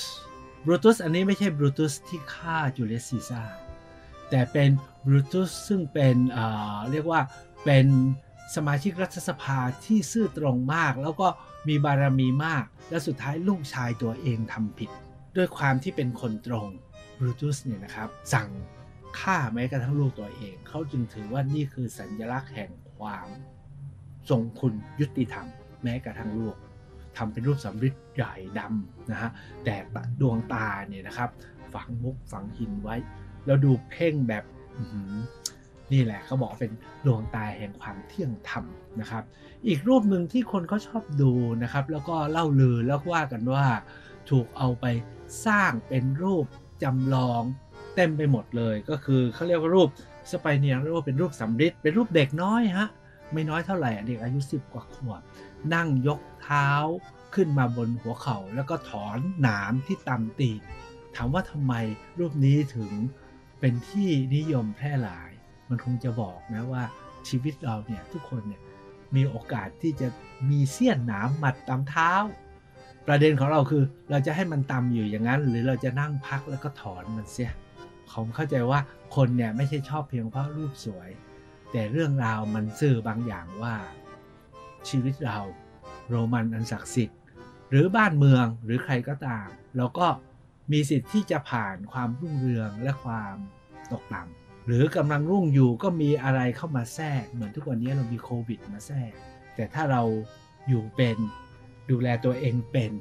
[0.65, 3.43] บรูตุสอันนี้ไม่ใช่บรูตุสที่ฆ่าจูเลียสซีซ่า
[4.29, 4.69] แต่เป็น
[5.05, 7.21] บรูตุสซึ่งเป็นเเรียกว่า
[7.65, 7.87] เป็น
[8.55, 11.27] สมาชิกรัฐสภาที่ซื่อตรงมาก แล้วก็
[11.67, 14.89] มีบารมีมาก และสุดท้ายลูกชายตัวเองทำผิด
[15.35, 16.67] ด้วยความที่เป็นคนตรง
[17.19, 18.49] บรูตุสเนี่ยนะครับสั่ง
[19.19, 23.27] ฆ่าแม้กระทั่งลูกตัวเอง เขาจึงถือว่านี่คือสัญลักษณ์แห่ง ความ
[24.29, 25.47] ทรงคุณยุติธรรม
[25.83, 26.55] แม้กระทั่งลูก
[27.17, 29.29] ทำเป็นรูปสำริดใหญ่ดำนะฮะ
[29.65, 29.75] แต่
[30.21, 31.29] ดวงตาเนี่ยนะครับ
[31.73, 32.95] ฝังมุกฝังหินไว้
[33.45, 34.43] แล้วดูเพ่งแบบ
[35.93, 36.71] นี่แหละเขาบอกเป็น
[37.05, 38.63] ดวงตาแห่งความเที่ยงธรรม
[38.99, 39.23] นะครับ
[39.67, 41.31] อีกรูปหนึ่งที่คนเขาชอบดู
[41.63, 43.65] นะครับ แล้วก็เล่าลือแล้วว่ากันว่า
[44.29, 44.85] ถูกเอาไป
[45.45, 46.45] สร้างเป็นรูป
[46.83, 47.43] จำลอง
[47.95, 49.89] เต็มไปหมดเลย ก็คือเขาเรียกว่ารูป
[50.31, 52.87] สไปเนียเรียกว่าเป็นรูปสำริดเป็นรูปเด็กน้อยฮะ
[53.33, 55.21] ไม่น้อยเท่าไหร่เด็กอายุ 10 กว่าขวบ
[55.73, 56.69] นั่งยกเท้า
[57.35, 60.61] ขึ้นมาบนหัวเขา่าแล้วก็ถอนหนามที่ตำตีน
[61.15, 61.73] ถามว่าทำไม
[62.19, 62.91] รูปนี้ถึง
[63.59, 65.31] เป็นที่นิยมแพร่หลาย
[65.69, 66.83] มันคงจะบอกนะว่า
[67.27, 68.61] ชีวิตเราเนี่ยทุกคนเนี่ย
[69.15, 70.07] มีโอกาสที่จะ
[70.49, 72.11] มีเสี้ยนหนามหมัดตำเท้า
[73.07, 77.51] ประเด็นของเราคือเราจะให้มันตำอยู่อย่างนั้น หรือเราจะนั่งพักแล้วก็ถอนมันเสีย
[78.11, 78.79] ผมเข้าใจว่า
[79.15, 81.09] คนเนี่ยไม่ใช่ชอบเพียงเพราะรูปสวย
[81.71, 83.75] แต่เรื่องราวมันสื่อบางอย่างว่า
[84.89, 85.39] ชีวิตเรา
[86.09, 87.19] โรมันอันศักดิ์สิทธิ์
[87.69, 90.07] หรือบ้านเมืองหรือใครก็ตาม เราก็
[90.71, 93.35] มีสิทธิ์ที่จะผ่านความรุ่งเรืองและความ
[93.91, 99.11] ตกต่ำหรือกำลังรุ่งอยู่ก็มีอะไรเข้ามาแทรก เหมือนทุกวันนี้เรามีโควิดมาแทรก
[99.55, 100.01] แต่ถ้าเรา
[100.67, 101.17] อยู่เป็น
[101.89, 102.91] ดูแลตัวเองเป็น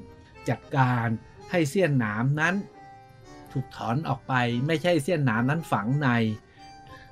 [0.49, 1.07] จัดการ
[1.51, 2.55] ให้เสี้ยนหนามนั้น
[3.55, 4.35] ถูกถอนออกไป
[4.67, 6.09] ไม่ใช่เส้นหนามนั้นฝังใน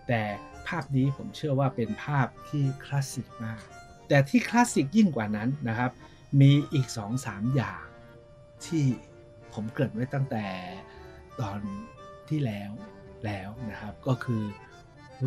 [0.08, 0.22] แต่
[0.66, 3.60] ภาพนี้ผมเชื่อว่าเป็นภาพที่คลาสสิกมาก
[4.08, 5.90] แต่ที่คลาสสิกยิ่งกว่านั้นนะครับ
[6.40, 6.86] มีอีก
[7.22, 7.82] 2-3 อย่าง
[8.66, 8.84] ที่
[9.52, 10.46] ผมเกิดไว้ตั้งแต่
[11.40, 11.60] ตอน
[12.28, 12.70] ที่แล้ว
[13.24, 14.42] แล้วนะครับ ก็คือ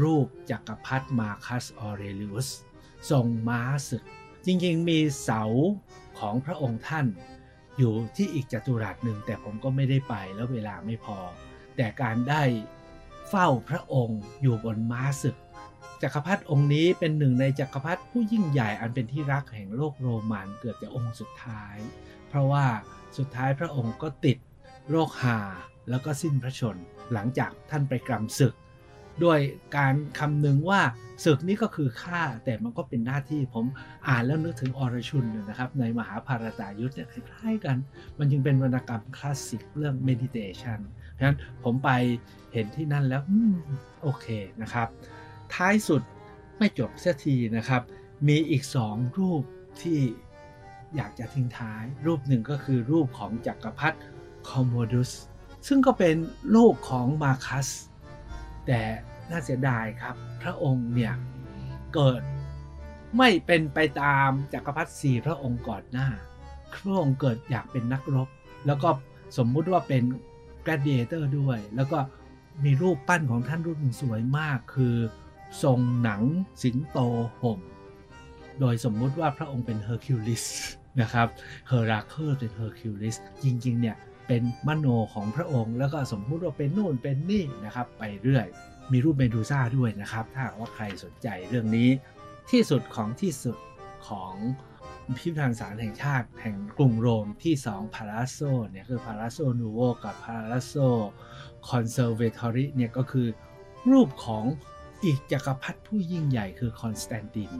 [0.01, 2.49] รูปจักรพรรดิมาคัสออเรเลียส
[3.09, 4.03] ทรงม้าศึก
[4.45, 5.43] จริงๆมีเสา
[6.19, 7.05] ของพระองค์ท่าน
[7.77, 11.17] อยู่ที่อีกจัตุรัสหนึ่งแต่ผมก็ไม่ได้ไปแล้วเวลาไม่พอ
[11.77, 12.43] แต่การได้
[13.29, 15.35] เฝ้าพระองค์อยู่บนม้าศึก
[16.01, 21.77] จักรพรรดิองค์นี้เป็นหนึ่งในจักรพรรดิผู้ยิ่งใหญ่อันเป็นที่รักแห่งโลกโรมันเกือบจะองค์สุดท้าย
[22.29, 22.65] เพราะว่า
[23.17, 24.37] สุดท้ายพระองค์ก็ติด
[24.89, 25.39] โรคหา
[25.89, 26.77] แล้วก็สิ้นพระชน
[27.13, 28.53] หลังจากท่านไปกรำศึก
[29.23, 29.39] ด้วย
[29.77, 30.81] การคำนึงว่า
[31.23, 33.65] ศึกนี้ก็คือฆ่าแต่มันก็เป็นหน้าที่ผม
[34.07, 37.77] อ่านแล้วนึกถึงอรชุนนะครับ ในมหาภารตายุทธ์เนี่ยคล้ายๆกัน
[38.17, 40.79] มันจึงเป็นวรรณกรรมคลาสสิกเรื่อง meditation
[41.11, 41.89] เพราะฉะนั้นผมไป
[42.53, 43.31] เห็นที่นั่นแล้วอ
[44.03, 44.25] โอเค
[44.61, 44.87] นะครับ
[45.53, 46.01] ท้ายสุด
[46.57, 47.81] ไม่จบเสียทีนะครับ
[48.27, 49.43] มีอีกสองรูป
[49.81, 49.99] ที่
[50.95, 53.97] อยากจะทิ้งท้าย รูปหนึ่งก็คือรูปของจักรพรรดิ
[54.49, 55.11] คอมโมดุส
[55.67, 56.15] ซึ่งก็เป็น
[56.55, 57.67] ลูกของมาคัส
[58.67, 58.81] แต่
[59.29, 61.13] น่าเสียดายครับ พระองค์เนี่ย
[61.93, 62.21] เกิด
[63.17, 66.07] ไม่เป็นไปตามจักรพรรดิสี่พระองค์ก่อนหน้า
[66.73, 68.27] พระองค์เกิดอยากเป็นนักรบ
[68.67, 68.89] แล้วก็
[69.37, 70.03] สมมุติว่าเป็น
[70.65, 71.99] gladiator ด้วย แล้วก็
[72.63, 74.95] มีรูปปั้นของท่านรูปหนึ่งสวยมากคือ
[75.63, 76.21] ทรงหนัง
[76.63, 76.99] สิงโต
[77.41, 77.59] ห่ม
[78.59, 80.43] โดยสมมุติว่าพระองค์เป็นเฮอร์คิวลิส
[81.01, 81.27] นะครับ
[81.67, 83.95] เฮอราเคิลเป็นเฮอร์คิวลิสจริงๆเนี่ย
[84.27, 88.47] เป็นมโนของพระองค์ แล้วก็สมมุติว่าเป็นนู่นเป็นนี่นะครับไปเรื่อย
[88.91, 91.89] มีรูปเมดูซ่าด้วยนะครับ ถ้าว่าใครสนใจเรื่องนี้
[92.51, 93.57] ที่สุดของที่สุด
[94.07, 94.33] ของ
[95.05, 98.39] พิพิธภัณฑสถานแห่งชาติแห่งกรุงโรมที่ 2 Palazzo
[98.69, 103.27] เนี่ยคือ Palazzo Nuovo กับ Palazzo Conservatori เนี่ยก็คือ
[103.91, 104.45] รูปของ
[105.05, 107.51] อีกจักรพรรดิผู้ยิ่งใหญ่คือคอนสแตนติน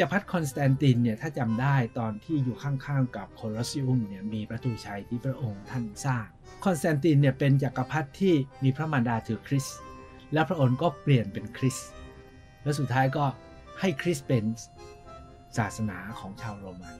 [0.00, 6.26] จักรพรรดิคอนสแตนตินเนี่ยถ้าจำได้ตอนที่อยู่ข้างๆกับโคลอสซิอุมเนี่ยมีประตูชัยที่พระองค์ท่านสร้าง
[6.64, 8.34] คอนสแตนตินเนี่ยเป็นจักรพรรดิที่
[8.64, 9.78] มีพระมารดาถือคริสต์
[10.32, 11.88] แล้วพระองค์ก็เปลี่ยนเป็นคริสต์
[12.62, 13.24] แล้วสุดท้ายก็
[13.80, 14.44] ให้คริสต์เป็น
[15.58, 16.96] ศาสนาของชาวโรมัน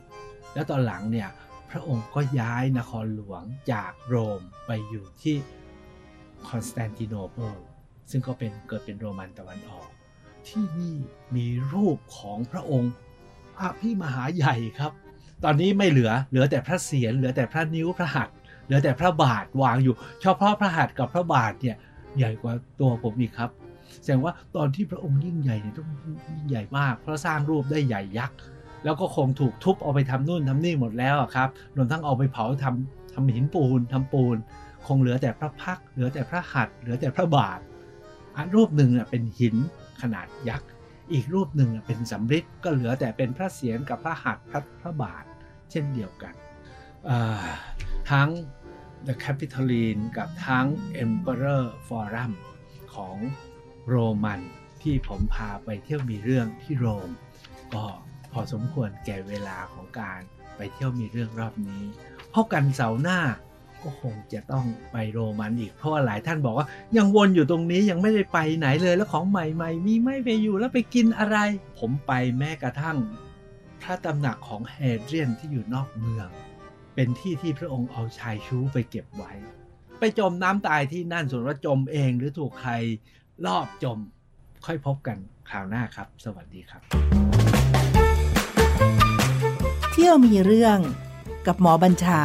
[0.55, 1.29] แล้วตอนหลังเนี่ย
[1.71, 5.37] พระองค์ก็ย้ายนครหลวงจากโรมไปอยู่ที่
[6.49, 7.57] คอนสแตนติโนเปิล
[8.11, 9.89] ซึ่งก็เป็นเกิดเป็นโรมันตะวันออก
[10.49, 10.97] ที่นี่
[11.37, 12.93] มีรูปของพระองค์
[13.61, 14.93] อภิมหาใหญ่ครับ
[15.45, 21.77] ตอนนี้ไม่เหลือเหลือแต่พระเศียรเหลือแต่พระนิ้วพระหัตถ์เหลือแต่พระบาทวางอยู่ เฉพาะพระหัตถ์กับพระบาทเนี่ย
[22.19, 23.51] ใหญ่กว่าตัวผมอีกครับ
[24.03, 25.89] แสดงว่าตอนที่พระองค์ยิ่งใหญ่เนี่ยต้อง
[26.29, 28.37] ยิ่งใหญ่มาก เพราะสร้างรูปได้ใหญ่ยักษ์
[28.85, 34.37] แล้วก็คงถูกทุบเอาไปทำนู่นทำนี่หมดแล้วครับรวมทั้งเอาไปเผาทำทำหินปูนทำปูน
[34.87, 37.61] คงเหลือแต่พระพักเหลือแต่พระหัตถ์เหลือแต่พระบาท
[38.37, 39.57] อันรูปหนึ่งเป็นหิน
[40.03, 40.69] ขนาดยักษ์
[41.13, 45.25] อีกรูปหนึ่งเป็นสำริดก็เหลือแต่เป็นพระเศียรกับพระหัตถ์พระพระบาท
[45.71, 46.35] เช่นเดียวกัน
[48.11, 48.31] ทั้ง
[49.07, 50.67] The Capitoline กับทั้ง
[51.05, 52.33] Emperor Forum
[52.95, 53.17] ของ
[53.89, 54.41] โรมัน
[54.83, 57.11] ที่ผมพาไปเที่ยวมีเรื่องที่โรม
[57.75, 57.85] ก็
[58.33, 60.21] พอสมควรแก่เวลาของการ
[60.57, 61.83] ไปเที่ยวมีเรื่องรอบนี้
[62.35, 63.21] พบกันเสาร์หน้า
[63.85, 66.67] ก็คงจะต้องไปโรมันอีก เพราะว่าหลายท่านบอกว่า
[66.97, 71.37] ยังวนอยู่ตรงนี้ยังไม่ได้ไปไหนเลยแล้วของใหม่ๆ มีไม่ไปอยู่แล้วไปกินอะไร
[71.79, 72.99] ผมไปแม้กระทั่ง
[73.83, 76.29] พระตำหนักของเฮเดรียนที่อยู่นอกเมือง
[76.95, 79.33] เป็นที่ที่พระองค์เอาชายชู้ไปเก็บไว้
[79.99, 82.73] ไปจมน้ำตายที่นั่นส่วนว่าจมเองหรือถูกใคร
[83.47, 83.99] ลอบจม
[84.67, 85.19] ค่อยพบกัน
[85.51, 86.83] คราวหน้าครับ สวัสดีครับ
[89.93, 90.79] เที่ยวมีเรื่อง
[91.47, 92.23] กับหมอบัญชา